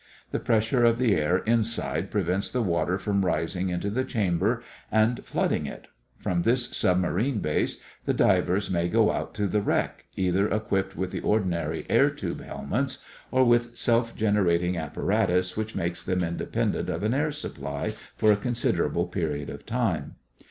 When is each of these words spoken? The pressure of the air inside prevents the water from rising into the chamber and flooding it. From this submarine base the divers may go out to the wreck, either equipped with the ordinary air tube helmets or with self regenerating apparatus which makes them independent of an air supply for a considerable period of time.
The 0.31 0.39
pressure 0.39 0.83
of 0.83 0.97
the 0.97 1.15
air 1.15 1.37
inside 1.43 2.09
prevents 2.09 2.49
the 2.49 2.63
water 2.63 2.97
from 2.97 3.23
rising 3.23 3.69
into 3.69 3.91
the 3.91 4.03
chamber 4.03 4.63
and 4.91 5.23
flooding 5.23 5.67
it. 5.67 5.89
From 6.17 6.41
this 6.41 6.75
submarine 6.75 7.37
base 7.37 7.79
the 8.05 8.13
divers 8.15 8.71
may 8.71 8.89
go 8.89 9.11
out 9.11 9.35
to 9.35 9.45
the 9.45 9.61
wreck, 9.61 10.05
either 10.15 10.49
equipped 10.49 10.95
with 10.97 11.11
the 11.11 11.19
ordinary 11.19 11.85
air 11.87 12.09
tube 12.09 12.41
helmets 12.43 12.97
or 13.29 13.43
with 13.45 13.77
self 13.77 14.13
regenerating 14.13 14.75
apparatus 14.75 15.55
which 15.55 15.75
makes 15.75 16.03
them 16.03 16.23
independent 16.23 16.89
of 16.89 17.03
an 17.03 17.13
air 17.13 17.31
supply 17.31 17.93
for 18.17 18.31
a 18.31 18.35
considerable 18.35 19.05
period 19.05 19.51
of 19.51 19.67
time. 19.67 20.15